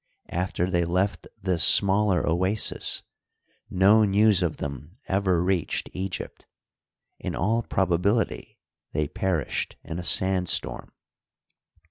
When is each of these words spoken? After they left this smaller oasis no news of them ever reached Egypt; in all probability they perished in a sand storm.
After 0.31 0.67
they 0.71 0.83
left 0.83 1.27
this 1.39 1.63
smaller 1.63 2.27
oasis 2.27 3.03
no 3.69 4.03
news 4.03 4.41
of 4.41 4.57
them 4.57 4.93
ever 5.07 5.43
reached 5.43 5.91
Egypt; 5.93 6.47
in 7.19 7.35
all 7.35 7.61
probability 7.61 8.57
they 8.93 9.07
perished 9.07 9.75
in 9.83 9.99
a 9.99 10.03
sand 10.03 10.49
storm. 10.49 10.91